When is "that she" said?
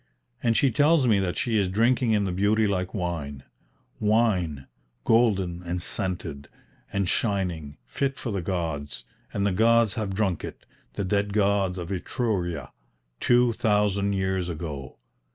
1.19-1.59